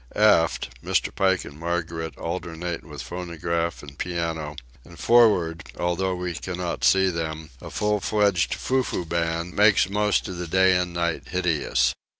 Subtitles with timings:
[0.15, 1.13] Aft, Mr.
[1.13, 7.51] Pike and Margaret alternate with phonograph and piano; and for'ard, although we cannot see them,
[7.61, 11.93] a full fledged "foo foo" band makes most of the day and night hideous.